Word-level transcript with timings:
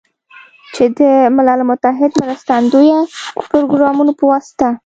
چې 0.73 0.83
د 0.97 0.99
ملل 1.35 1.59
متحد 1.69 2.11
مرستندویه 2.21 2.99
پروګرامونو 3.51 4.11
په 4.19 4.23
واسطه 4.31 4.67